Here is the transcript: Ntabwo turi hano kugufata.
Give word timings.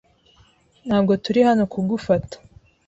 Ntabwo 0.87 1.13
turi 1.23 1.39
hano 1.49 1.63
kugufata. 1.71 2.35